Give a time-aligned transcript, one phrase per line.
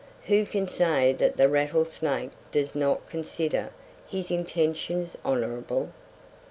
[0.25, 3.69] Who can say that the rattlesnake does not consider
[4.07, 5.91] his intentions honourable?